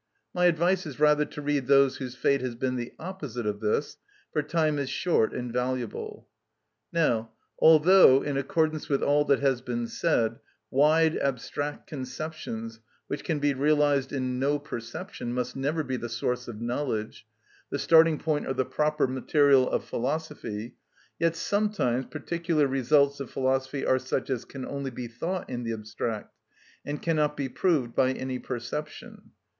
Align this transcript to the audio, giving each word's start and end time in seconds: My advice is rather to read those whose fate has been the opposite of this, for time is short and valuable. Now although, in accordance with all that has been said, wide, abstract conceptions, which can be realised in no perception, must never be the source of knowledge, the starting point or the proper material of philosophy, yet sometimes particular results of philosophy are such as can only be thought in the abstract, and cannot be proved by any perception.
My 0.33 0.45
advice 0.45 0.87
is 0.87 0.99
rather 0.99 1.25
to 1.25 1.43
read 1.43 1.67
those 1.67 1.97
whose 1.97 2.15
fate 2.15 2.41
has 2.41 2.55
been 2.55 2.75
the 2.75 2.91
opposite 2.97 3.45
of 3.45 3.59
this, 3.59 3.97
for 4.33 4.41
time 4.41 4.79
is 4.79 4.89
short 4.89 5.31
and 5.31 5.53
valuable. 5.53 6.27
Now 6.91 7.33
although, 7.59 8.23
in 8.23 8.35
accordance 8.35 8.89
with 8.89 9.03
all 9.03 9.25
that 9.25 9.41
has 9.41 9.61
been 9.61 9.85
said, 9.85 10.39
wide, 10.71 11.17
abstract 11.19 11.85
conceptions, 11.85 12.79
which 13.05 13.23
can 13.23 13.37
be 13.37 13.53
realised 13.53 14.11
in 14.11 14.39
no 14.39 14.57
perception, 14.57 15.35
must 15.35 15.55
never 15.55 15.83
be 15.83 15.97
the 15.97 16.09
source 16.09 16.47
of 16.47 16.59
knowledge, 16.59 17.27
the 17.69 17.77
starting 17.77 18.17
point 18.17 18.47
or 18.47 18.55
the 18.55 18.65
proper 18.65 19.05
material 19.05 19.69
of 19.69 19.83
philosophy, 19.85 20.77
yet 21.19 21.35
sometimes 21.35 22.07
particular 22.07 22.65
results 22.65 23.19
of 23.19 23.29
philosophy 23.29 23.85
are 23.85 23.99
such 23.99 24.31
as 24.31 24.45
can 24.45 24.65
only 24.65 24.89
be 24.89 25.07
thought 25.07 25.47
in 25.47 25.61
the 25.61 25.73
abstract, 25.73 26.33
and 26.83 27.03
cannot 27.03 27.37
be 27.37 27.47
proved 27.47 27.93
by 27.95 28.11
any 28.13 28.39
perception. 28.39 29.33